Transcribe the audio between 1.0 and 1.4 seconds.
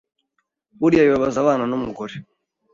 bibabaza